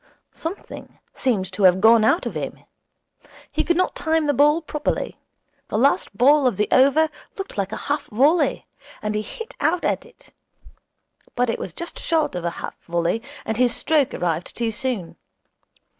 [0.33, 2.65] Something seemed to have gone out of him.
[3.51, 5.19] He could not time the ball properly.
[5.67, 8.65] The last ball of the over looked like a half volley,
[9.03, 10.33] and he hit out at it.
[11.35, 15.17] But it was just short of a half volley, and his stroke arrived too soon.